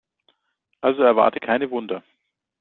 Also 0.81 1.03
erwarte 1.03 1.39
keine 1.39 1.69
Wunder. 1.69 2.03